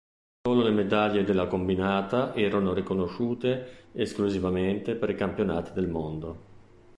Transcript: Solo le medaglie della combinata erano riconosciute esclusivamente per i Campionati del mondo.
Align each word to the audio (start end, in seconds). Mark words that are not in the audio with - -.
Solo 0.41 0.63
le 0.63 0.71
medaglie 0.71 1.23
della 1.23 1.45
combinata 1.45 2.33
erano 2.33 2.73
riconosciute 2.73 3.89
esclusivamente 3.91 4.95
per 4.95 5.11
i 5.11 5.15
Campionati 5.15 5.73
del 5.73 5.89
mondo. 5.89 6.37